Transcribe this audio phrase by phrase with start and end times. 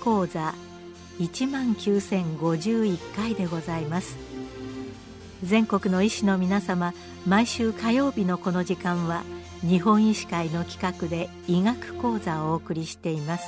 [0.00, 0.54] 講座
[1.18, 4.16] 1万9051回でございます。
[5.42, 6.92] 全国の医師の皆様
[7.26, 9.22] 毎週火曜日のこの時間は
[9.62, 13.44] 日本医師会の企画で医学講座をお送りしています。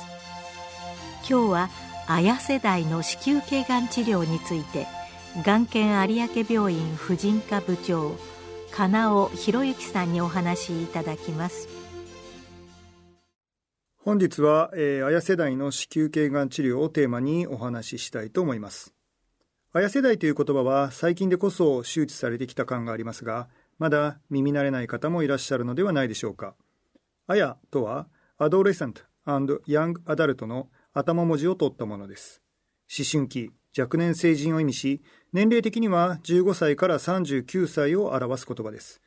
[1.27, 1.69] 今日は
[2.07, 4.87] 綾世代の子宮頸がん治療について
[5.43, 8.15] がん研有明病院婦人科部長
[8.71, 11.82] 金尾博之さんにお話しいただきます。
[14.05, 18.93] 本日は、えー、綾世代の子宮頸がん治療をテーマにお話ししたいと思います。
[19.71, 23.47] 綾世代という言葉は最近でこそ周知されてきた感がありますが、
[23.79, 26.53] まだ耳慣れない方もいらっしゃるのではないでしょうか。
[27.27, 29.03] 綾とは、アドレセント
[29.67, 32.41] ヤングアダルトの頭文字を取ったものです。
[32.99, 39.01] 思春期、若年成人を意味し、年齢的には15歳から39歳を表す言葉です。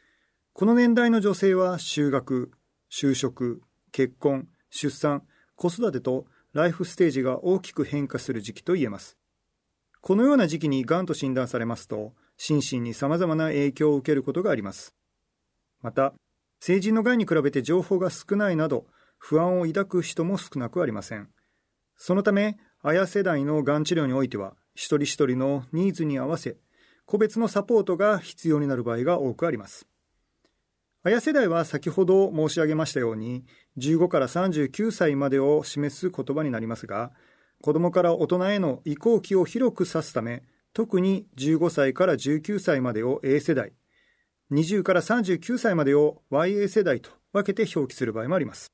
[0.55, 2.51] この年代の女性は就学、
[2.91, 3.61] 就職、
[3.93, 5.23] 結婚、出産、
[5.55, 9.17] 子育てとライフステージが大きく変化する時期と言えます。
[10.01, 14.95] このような時期にがんと診断されますと、心身に様々な影響を受けることがあります。
[15.83, 16.15] また、
[16.61, 18.87] 成人のがんに比べて情報が少ないなど、
[19.19, 21.29] 不安を抱く人も少なくありません。
[21.97, 26.57] そのため、綾世代のがん治療においては、一人一人のニーズに合わせ、
[27.07, 29.87] 個別のサポートが必要になる場合が多くあります。
[31.07, 33.45] 綾世代は先ほど申し上げましたように、
[33.79, 37.13] 15から39歳までを示す言葉になりますが、
[37.63, 43.73] 子供から大人への移行期を広く指すため、特に15歳から19歳までを A 世代、
[44.51, 48.73] 20から39歳までを YA 世代と分けて表記する場合もあります。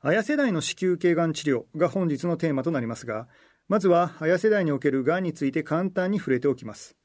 [0.00, 3.28] 綾世代の子宮頸がん治療が本日のテーマとなりますが、
[3.68, 6.96] まずは綾世代におけるがんについて簡単に触れておきます。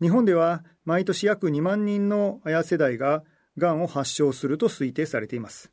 [0.00, 3.22] 日本では毎年約2万人の綾世代が
[3.58, 5.70] がんを発症すると推定されています。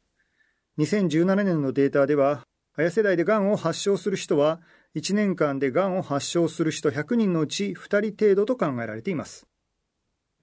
[0.77, 4.59] 2017年のデータでは、綾世代でがんを発症する人は、
[4.95, 9.47] 1年間でがんを発症する人100人のうち2人程度と考えられています。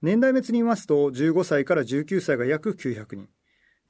[0.01, 3.29] 年代別に言いますと、15歳から19歳が約900人、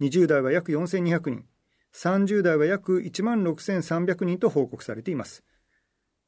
[0.02, 1.46] 20代は約4200人、
[1.94, 5.44] 30代は約1万6300人と報告されています。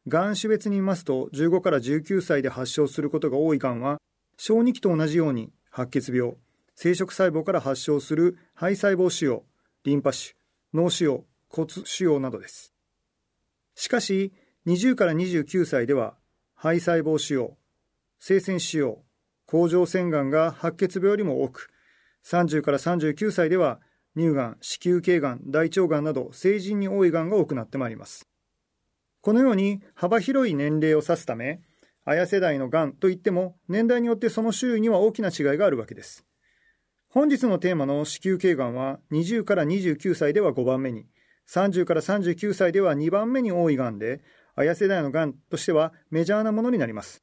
[0.07, 3.97] がん種別に言いますと、15から19歳で発症することが多いがんは、
[4.37, 6.35] 小児期と同じように白血病、
[6.75, 9.41] 生殖細胞から発症する肺細胞腫瘍、
[9.83, 10.35] リンパ腫、
[10.73, 12.73] 脳腫瘍、骨腫瘍などです。
[13.75, 14.31] しかし、
[14.65, 16.15] 20から29歳では、
[16.55, 17.51] 肺細胞腫瘍、
[18.19, 18.99] 生鮮腫瘍、
[19.45, 21.69] 甲状腺がんが白血病よりも多く、
[22.25, 23.81] 30から39歳では、
[24.15, 28.25] 乳がん、子宮頸がん、大腸がんなど成人に多いがんが多くなってまいります。
[29.27, 31.59] このように幅広い年齢を指すため、
[32.05, 36.25] 綾世代のがんといっても年代によってその種類には大きな違いがあるわけです。
[37.09, 41.07] 本日のテーマの子宮頸がんは20から29歳では5番目に、
[41.49, 44.21] 30から39歳では2番目に多いがんで、
[44.55, 47.21] 綾世代のがんとしてはメジャーなものになります。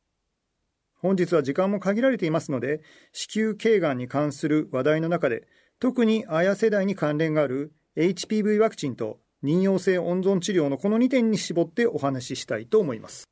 [1.00, 2.82] 本日は時間も限られていますので、
[3.12, 5.48] 子宮頸がんに関する話題の中で、
[5.80, 13.28] 特に綾世代に関連がある HPV ワクチンと妊用性温存治療のこの2点に絞ってお話ししたいと思います。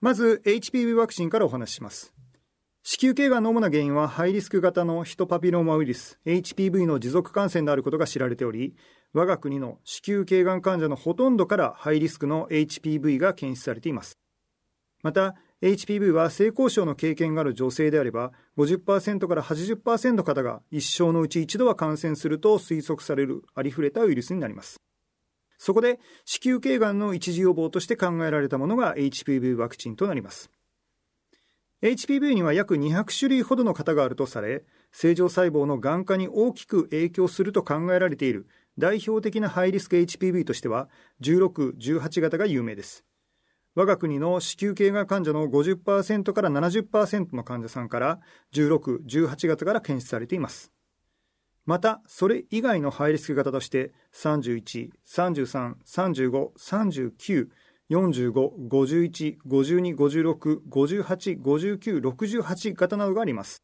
[0.00, 2.14] まず HPV ワクチンからお話しします。
[2.82, 8.76] 子宮頸がんの主な原因はハイリスク型のヒトパピローマウイルス HPV の持続感染であることが知られており、
[9.12, 14.16] 我が国の子宮頸がん患者のほとんどからハイリスクの HPV が検出されています。
[15.02, 24.80] また、HPV は性交渉の経験がある女性であれば50%から80%方が一生のうち一度は感染すると推測されるありふれたウイルスになります。
[25.58, 30.48] そこで子宮頸がんの一時予防として考えられたものが HPV ワクチンとなります。
[31.82, 38.46] HPV には約200種類ほどの型があるとされ、正常細胞のがん化に大きく影響すると考えられている
[38.78, 40.88] 代表的なハイリスク HPV としては
[41.20, 43.07] 16、18型が有名です。
[43.78, 48.18] 我が国の子宮頸がん患者の50%から70%の患者さんから
[48.52, 50.72] 16、18型から検出されています。
[51.64, 57.48] また、それ以外のハイリスク型として31、33、35、39、
[57.88, 58.32] 45、
[58.68, 63.62] 51、52、56、58、59、68型などがあります。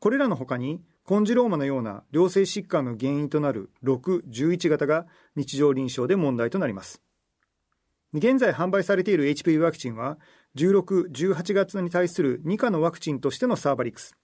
[0.00, 7.00] これらの他に、コンジローマのような良性疾患の原因となる6、11型が日常臨床で問題となります。
[8.14, 10.18] 現在販売されている HPV ワクチンは、
[10.56, 14.14] 16、18月に対する2価のワクチンとしてのサーバリクス、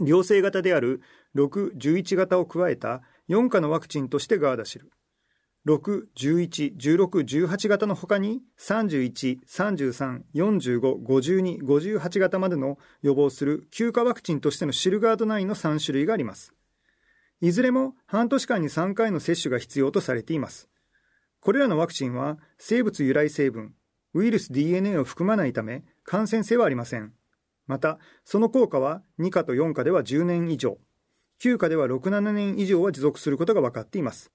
[0.00, 1.02] 良性型である
[1.36, 4.90] 6、11型を加えた4価のワクチンとしてガーダシル、
[5.66, 16.52] 6、11、16、18型の他に31、33、45、52、58型までの予防する9価ワクチンとしてのシルガード9の3種類があります。
[17.40, 20.68] いずれも半年間に3回の接種が必要とされています。
[21.42, 23.74] これらのワクチンは生物由来成分、
[24.14, 27.12] ウイルス DNA を含まないため感染性はありません。
[27.66, 30.78] また、その効果は2価と4価では10年以上、
[31.40, 34.30] 9価では6、7年以上は持続することが分かっています。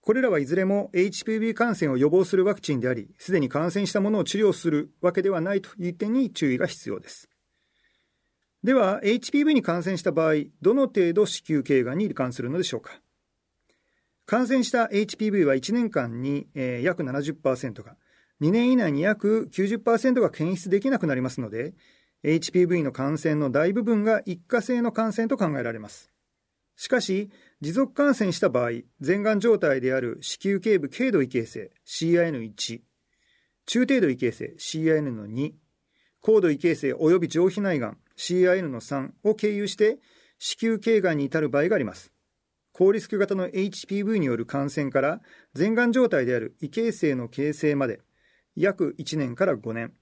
[0.00, 7.28] これらはいずれも HPV 感染を予防するワクチンであり、すでに感染したものを治療するわけではないという点に注意が必要です。
[8.64, 13.00] では、HPV に感染した場合、どの程度子宮頸がんに罹患するのでしょうか。
[14.26, 17.96] 感染した HPV は1年間に、えー、約70%が、
[18.40, 21.74] 2年以内に約90%が検出できなくなりますので、
[22.24, 26.10] HPV の感染の大部分が一過性の感染と考えられます。
[26.76, 27.30] しかし、
[27.60, 28.70] 持続感染した場合、
[29.04, 32.80] 前がん状態である子宮頸部軽度異形成 CIN1、
[33.66, 35.52] 中程度異形成 CIN2、
[36.20, 39.98] 高度異形成及び上皮内がん CIN3 を経由して
[40.38, 42.12] 子宮頸がんに至る場合があります。
[42.80, 45.20] 高リスク型の HPV による感染から
[45.54, 48.00] 前がん状態である異形成の形成まで
[48.56, 49.92] 約1年から5年、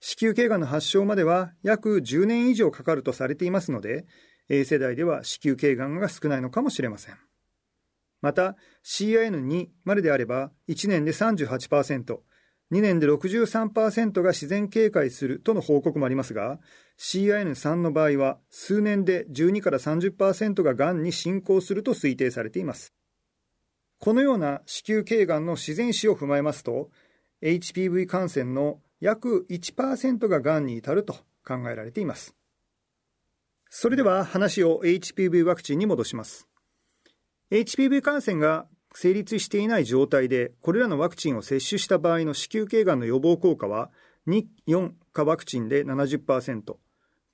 [0.00, 4.06] 子宮頸がんの発症までは約10年以上かかるとされていますので、
[4.48, 7.14] A 世代では子宮頸がんが少ないのかもしれません。
[8.22, 12.18] また、CIN2 までであれば1年で38%、
[12.72, 16.58] 2年で63%が自然警戒するとの報告もありますが、
[16.98, 22.92] CIN3 の場合は数年で12から30%ががんに進行すると推定されています。
[23.98, 26.90] このような子宮頸がんの自然死を踏まえますと、
[27.42, 31.14] HPV 感染の約1%ががんに至ると
[31.46, 32.34] 考えられています。
[33.70, 36.48] それでは話を HPV ワクチンに戻します。
[37.50, 38.66] HPV 感染が
[38.98, 43.90] 成立していない状態でこれらのワクチンを接種した場合の子宮頸がんの予防効果は
[44.26, 46.76] 2、4価ワクチンで70%、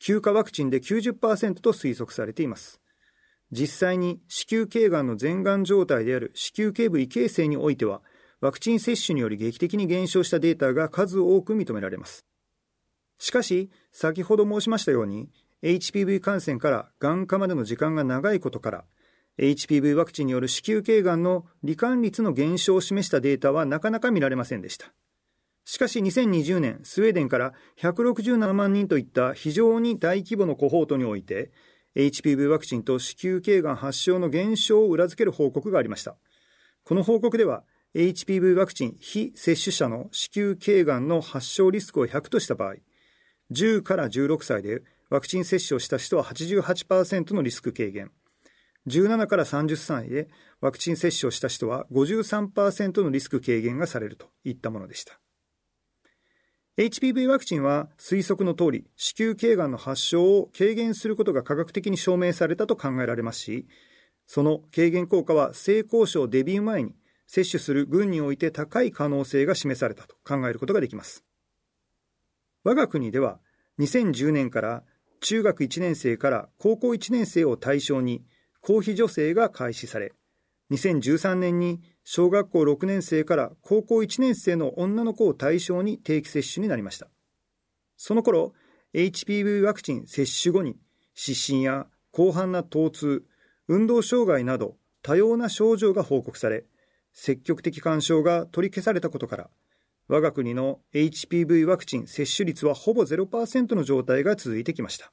[0.00, 2.80] 9価ワクチンで90%と推測されています。
[3.52, 8.02] 実際に子宮頸がんの前がん状態である子宮頸部異形成においては
[8.40, 12.26] ワクチン接種により劇的に減少したデータが数多く認められます。
[13.18, 15.28] しかし、先ほど申しましたように、
[15.62, 18.84] HPV 感染からがん化までの時間が長いことから、
[19.38, 24.93] HPV ワクチンによる子宮頸がんの罹患率の減少を示したデータはなかなか見られませんでした。
[25.64, 31.50] しかし2020年、スウェーデンから167万人といった非常に大規模のコホートにおいて、
[31.94, 36.17] HPV ワクチンと子宮頸がん発症の減少を裏付ける報告がありました。
[36.84, 37.64] この報告では、
[37.94, 42.75] HPV ワクチン非接種者の子宮頸がんの発症リスクを100とした場合、
[43.52, 48.11] 10から16歳でワクチン接種をした人は88%のリスク軽減、
[48.88, 50.29] 17から30歳で
[50.61, 55.20] ワクチン接種をした人は53%のリスク軽減がされるといったものでした。
[56.79, 63.67] HPV ワクチンは推測の通り子宮頸がんの発症を軽減することが科学的に証明されたと考えられますし、
[64.26, 66.94] その軽減効果は性交渉デビュー前に
[67.26, 71.25] 接種する群において高い可能性が示されたと考えることができます。
[72.64, 73.38] 我が国では
[73.79, 74.82] 2010年から
[75.20, 78.25] 中学1年生から高校1年生を対象に
[78.62, 80.12] 公費助成が開始され、
[80.70, 87.08] 2013年に小学校6年生から高校1年生の女の子を対象に定期接種になりました。
[87.96, 88.54] その頃、
[88.94, 90.76] HPV ワクチン接種後に
[91.14, 93.24] 湿疹や広範な疼痛、
[93.66, 96.64] 運動障害など多様な症状が報告され、
[97.12, 99.50] 積極的干渉が取り消されたことから、
[100.06, 105.12] 我が国の HPV ワクチン接種率はほぼ0%の状態が続いてきました。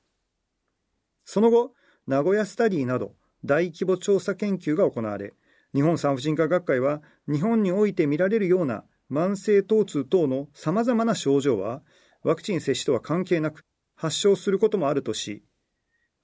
[1.25, 1.73] その後、
[2.07, 3.13] 名古屋スタディなど
[3.45, 5.33] 大規模調査研究が行われ、
[5.73, 11.81] 日本産婦人科学会は日本において見られるような慢性疼痛等の様々な症状は
[12.23, 13.63] ワクチン接種とは関係なく
[13.95, 15.43] 発症することもあるとし、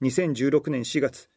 [0.02, 1.30] 2016年4月、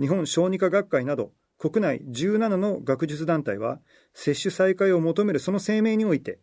[0.00, 3.80] 日本小児科学会など国内17の学術団体は
[4.14, 6.38] 接種再開を求めるその声明において、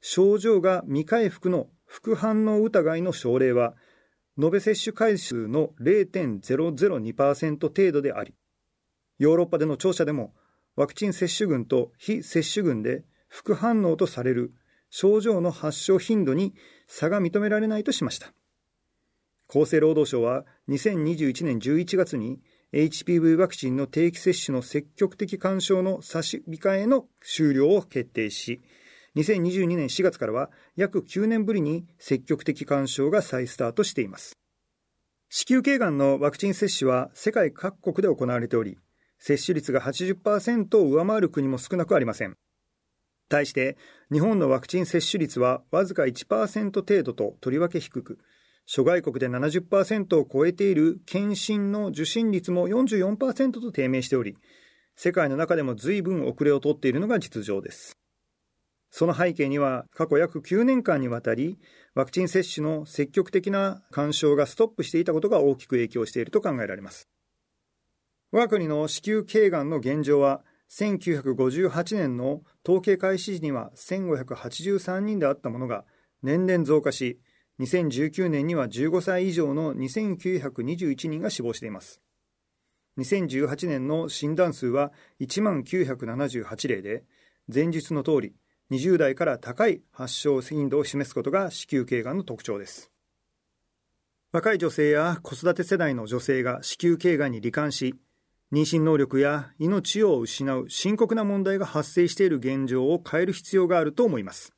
[0.00, 3.74] 症状が未回復の副反応疑いの症例は
[4.42, 8.34] 延べ接種回数の0.002%程度であり、
[9.18, 10.32] ヨーロッパでの調査でも、
[10.76, 14.54] ワクチン接種群と非接種群で副反応とされる
[14.88, 16.54] 症状の発症頻度に
[16.86, 18.32] 差が認められないとしました。
[19.48, 22.40] 厚生労働省は2021年11月に
[22.72, 28.62] HPV ワクチンの定期接種の積極的干渉の差し控えの終了を決定し、
[29.16, 34.34] 2022年4月からは約9年ぶりに積極的干渉が再スタートしています。
[35.28, 38.78] 子宮頸がんのワクチン接種は世界各国で行われており、
[39.18, 42.36] 接種率が80%を上回る国も少なくありません。
[43.28, 43.76] 対して、
[44.12, 48.18] 日本のワクチン接種率はわずか1%程度ととりわけ低く、
[48.66, 54.36] 諸外国で70%を超えている検診の受診率も44%と低迷しており、
[54.96, 57.99] 世界の中でも随分遅れをとっているのが実情です。
[58.90, 61.58] その背景には過去約9年間にわたり
[61.94, 67.08] ワクチン接種の積極的な干渉がストップしていたことが大きく影響していると考えられます。
[68.32, 75.84] 我が国の子宮頸がんの現状は1958年の統計開始時には1583人であったものが
[76.22, 77.18] 年々増加し
[77.58, 82.00] 2019年には15歳以上の2921人が死亡しています
[82.98, 87.02] 2018年の診断数は1万978例で
[87.52, 88.34] 前日の通り
[88.70, 92.90] 20代から高い発症頻度を示すことが子宮頸がんの特徴です。
[94.32, 97.96] 若い女性や子育て世代の女性が子宮頸がんに罹患し
[98.52, 104.52] 妊娠能力や命を失う深刻な問題が発生している現状を変える必要があると思います。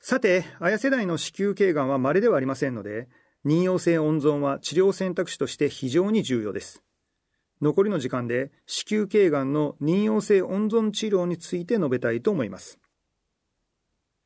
[0.00, 3.08] さて綾世代の子宮頸がんは稀ではありませんので
[3.44, 6.82] 妊用性温存は治療選択肢として非常に重要です。
[7.62, 12.80] 残りの時間で子宮頸がんの妊用性温存治療について述べたいと思います。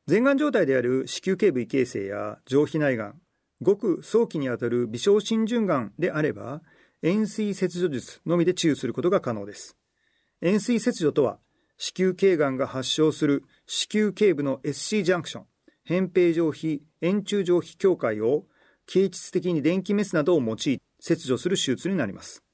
[0.07, 3.21] 前がん状態である子宮頸部異形成や上皮内がん、
[3.61, 6.61] ごく早期にあたる微小浸潤がんであれば、
[7.03, 9.77] 円錐切除術のみで治癒することが可能です。
[10.41, 11.37] 円錐切除とは、
[11.77, 15.45] 子宮頸がんが発症する子宮頸部の SC ジャンクション、
[15.87, 18.45] 扁平上皮、円柱上皮境界を
[18.87, 20.57] 形質的に電気メスなどを用い
[20.99, 22.46] 切除する手術になります。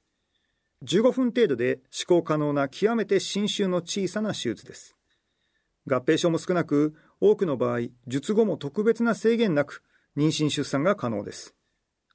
[0.84, 4.96] 15分程度で施行可能な極めて新種の小さな手術です。
[5.88, 9.82] 合併症も少なく、多くの場合、術後も特別な制限なく、
[10.18, 11.56] 妊娠出産が可能です。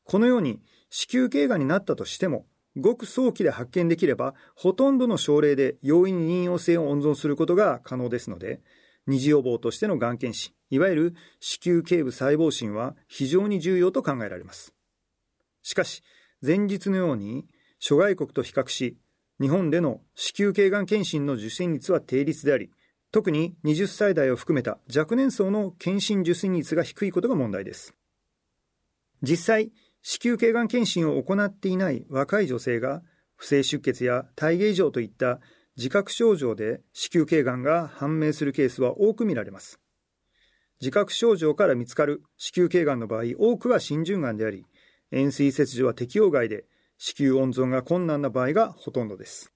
[0.05, 0.61] このように、
[0.91, 2.47] 子宮頸がんになったとしても、
[2.77, 8.61] ごく早期で発見できれば、ほとんどの症例で容易に妊用性を温存することが可能ですので、
[9.07, 14.75] 二次予防としてのがん検診、いわゆる子宮頸部細胞診は非常に重要と考えられます。
[15.63, 16.03] しかし、
[16.43, 17.47] 前日のように
[17.79, 18.99] 諸外国と比較し、
[19.41, 22.71] 日本での子宮頸がん検診の受診率は低率であり、
[23.11, 27.95] 特に20歳代を含めた若年層の検診受診率が低いことが問題です。
[29.23, 33.03] 実際、子宮頸がん検診を行っていない若い女性が、
[33.37, 35.41] 不正出血や体芸異常といった
[35.77, 39.79] 自覚症状で子宮頸がんが判明するケースは多く見られます。
[40.81, 44.67] 自覚症状から見つかる子宮頸がんの場合、多くは浸潤がんであり、
[45.13, 46.67] 円錐切除は適用外で、
[46.99, 49.53] 子宮温存が困難な場合がほとんどです。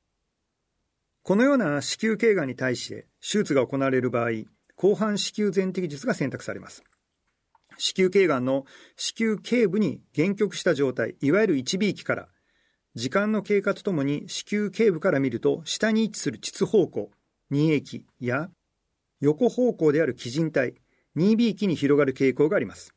[1.23, 4.31] このような子宮頸がんに対して手術が行われる場合、
[4.77, 6.83] 後半子宮全摘術が選択されます。
[7.79, 8.65] 子宮頸がんの
[8.97, 12.29] 子宮頸部に限局した状態、いわゆる一尾域から、
[12.95, 17.11] 時間の経過とともに子宮頸部から見ると下に位置する膣方向、
[17.51, 18.51] 二液や
[19.21, 20.75] 横方向である基人体、
[21.15, 22.95] 二尾域に広がる傾向があります。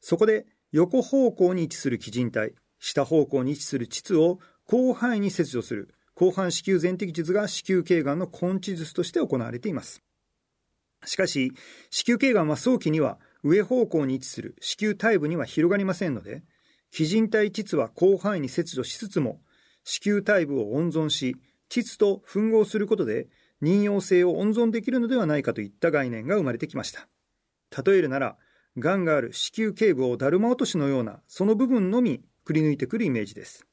[0.00, 2.54] そこで横方向に位置する基人体、
[2.84, 10.02] 下方向に位置する膣を広範囲に切除する広範子宮全摘術が子宮頸がんの根治術として行われています。
[11.04, 11.52] しかし、
[11.90, 16.42] 子宮頸がんは早期には上方向に位置する子宮体部には広がりませんので、
[16.90, 19.40] 基人体膣は広範囲に切除しつつも、
[19.84, 21.36] 子宮体部を温存し、
[21.68, 23.28] 膣と吻合することで
[23.62, 27.06] 妊用性を温存できるのではないかといった概念が生まれてきました。
[27.84, 28.36] 例えるなら、
[28.76, 33.66] がんがある子宮頸部をだるま落としのようなその部分のみくり抜いてくるイメージです。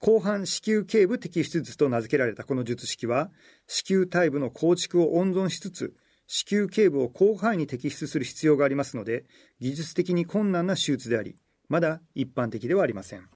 [0.00, 3.30] 後半子宮頸部摘出術と名付けられたこの術式は、
[3.68, 5.94] 子宮体部の構築を温存しつつ、
[6.26, 9.24] 子宮頸部を広範囲に摘出する必要がありますので、
[9.60, 11.36] 技術的に困難な手術であり、
[11.68, 13.28] まだ一般的ではありません。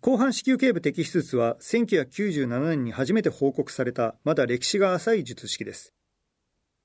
[0.00, 5.94] 後半子宮頸部摘出術は1997年に初めて報告されたまだ歴史が浅い術式です。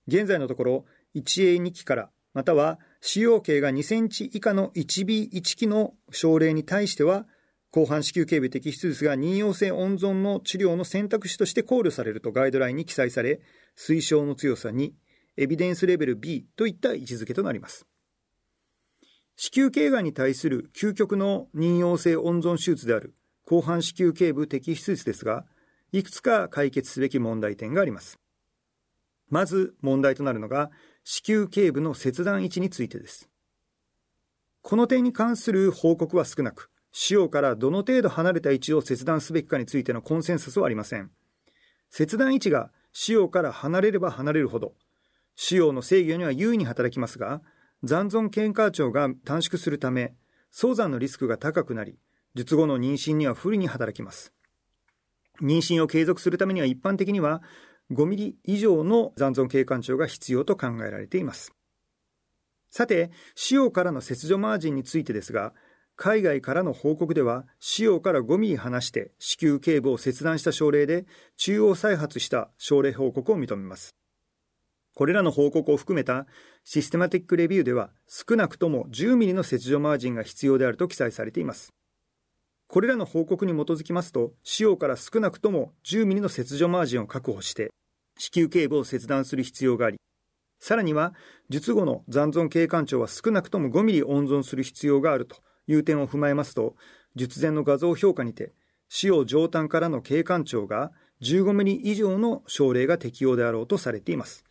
[0.07, 7.25] 現在のところ 1A2 期からまたは使用径が2センチ以下の 1B1 期の症例に対しては、
[7.71, 13.41] 広範子宮頸部摘出術が妊用性温存の治療の選択肢として考慮されるとガイドラインに記載され、
[13.77, 14.95] 推奨の強さに
[15.37, 17.85] エビデンスレベル B といった位置づけとなります。
[19.35, 23.15] 子宮頸がんに対する究極の妊用性温存手術である
[23.47, 25.45] 広範子宮頸部摘出術ですが、
[25.91, 28.19] いくつか解決すべき問題点があります。
[29.29, 30.71] まず問題となるのが、
[31.11, 33.31] 子宮頸部の切断位置についてです。
[34.61, 41.09] この点に関する報告は少なく、使用からどの程度離れた位置を切断すべきかについてのコンセンサスはありません。
[41.89, 44.75] 切断位置が使用から離れれば離れるほど、
[45.35, 47.41] 使用の制御には優位に働きますが、
[47.81, 50.13] 残存経過長が短縮するため、
[50.51, 51.97] 早産のリスクが高くなり、
[52.35, 54.31] 術後の妊娠には不利に働きます。
[55.41, 57.41] 妊娠を継続するためには一般的には
[57.91, 61.51] 5ミリ以上の残存経管長が必要と考えられています。
[62.69, 65.53] さて、使用からの切除マージンについてですが、
[65.95, 71.05] 海外からの報告では、使用から5ミリ離して子宮頸部を切断した症例で、
[71.35, 73.95] 中央再発した症例報告を認めます。
[74.95, 76.27] これらの報告を含めた
[76.65, 81.73] システマティックレビューでは少なくとも10ミリの切除マージンが必要であると記載されています。
[82.67, 87.71] これらの報告に基づきますと、使用から少なくとも10ミリの切除マージンを確保して、
[88.19, 89.97] 子宮頸部を切断する必要があり、
[90.59, 91.13] さらには、
[91.49, 96.75] 術後の残存経管長は少なくとも5ミリ温存する必要があるという点を踏まえますと、
[97.15, 98.51] 術前の画像評価にて、
[98.89, 104.43] 使用上端からの経管長が15ミリ以上の症例が適用であろうとされています。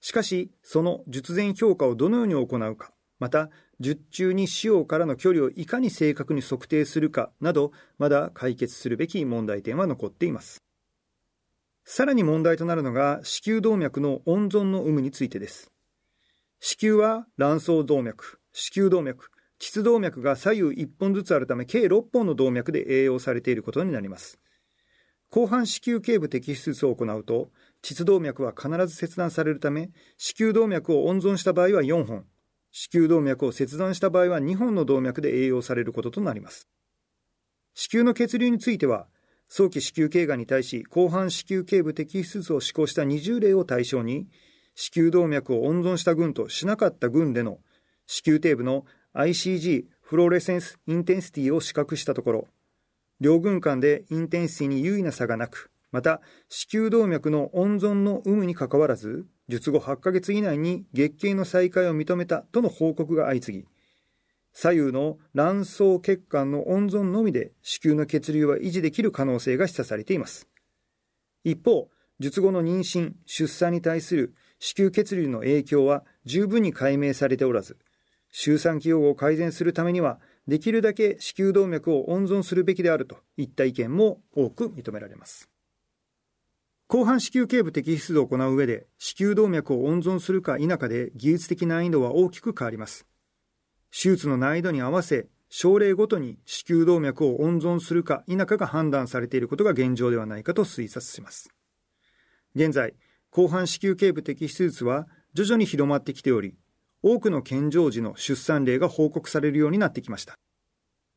[0.00, 10.62] しかし、その術前評価をどのように行うか、また、術中に使用からの距離をいかに正確に測定するかなど、まだ解決するべき問題点は残っています。
[11.84, 15.70] さらに問題となるのが、子宮動脈の温存の有無についてです。
[16.60, 24.38] 子宮は卵巣動脈、子宮動脈、膣動脈が左右1本ずつあるため、計6本の動脈で栄養されていることになります。
[25.30, 27.50] 後半子宮頸部摘出術を行うと、
[27.82, 32.24] 膣動脈は必ず切断されるため、子宮動脈を温存した場合は4本、
[32.70, 36.68] 子宮動脈を切断した場合は2本の動脈で栄養されることとなります。
[37.74, 39.06] 子宮の血流については、
[39.56, 44.26] 早期子宮頸がんに対し、後半子宮頸部摘出術を施行した20例を対象に、
[44.74, 47.60] 子宮動脈を温存した群としなかった群での
[48.08, 48.84] 子宮底部の
[49.14, 52.48] ICG フローレセンスインテンシティを比較したところ、
[53.20, 63.64] 両軍間でインテンシティに優位な差がなく、また、子宮動脈の温存の有無にかかわらず、術後8ヶ月以内に月経の再開を認めたとの報告が相次ぎ、
[64.54, 70.48] 左右の卵巣血管の温存のみで子宮の血流は維持できる可能性が示唆されています。
[71.42, 77.76] 一方、術後の妊娠、出産に対する子宮血流の影響は十分に解明されておらず、
[78.30, 85.48] 周産期予後を改善するためには、できるだけ子宮動脈を温存するべきであるといった意見も多く認められます。
[86.86, 93.06] 後半子宮頸部摘出を行う上で、子宮動脈を温存するか否かで技術的難易度は大きく変わります。
[93.96, 101.48] 手術の難易度に合わせ、症例ごとに子宮動脈を温存するか否かが判断されていることが現状ではないかと推察します。
[102.56, 102.94] 現在、
[103.30, 106.56] 後半子宮頸部摘出術は徐々に広まってきており、
[107.04, 110.34] 多くの健常時の出産例が報告されるようになってきました。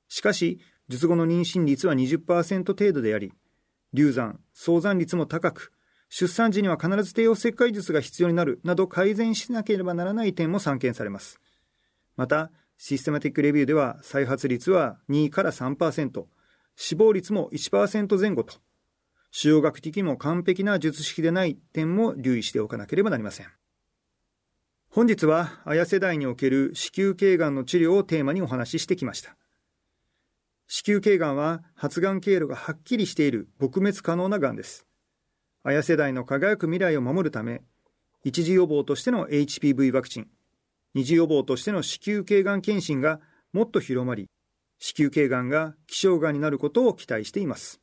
[0.08, 3.34] しかし、術後の妊娠率は20%程度であり、
[3.92, 5.74] 流産、早産率も高く、
[6.10, 11.40] 出産時には必ず帝王切開術が必要になるなど改善しなければならない点も散見されます。
[12.16, 16.26] また、システマティックレビューでは再発率は2から3%、
[16.76, 18.56] 死亡率も1%前後と、
[19.32, 23.48] 使用学的にも完璧な術式でない点も留意しておかなければなりません。
[24.90, 29.36] 本日は、綾世代における子宮頸がんの治療をテーマにお話ししてきました。
[30.68, 34.86] 子宮頸がんは発がん経路がはっきりしている撲滅可能ながんです。
[35.64, 37.62] 綾世代の輝く未来を守るため、
[38.24, 40.28] 一次予防としての HPV ワクチン、
[40.98, 43.20] 二次予防としての子宮頸がん検診が
[43.54, 44.32] もっと広まり、
[44.80, 47.80] 子宮頸がんが希少がんになることを期待しています。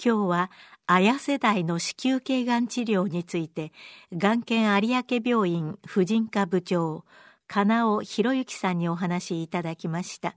[0.00, 0.50] 今日は
[0.86, 3.72] 綾世代の子宮頸がん治療について、
[4.12, 7.04] がん研有明病院婦人科部長、
[7.48, 10.36] 金尾博之さんにお話しいただきました。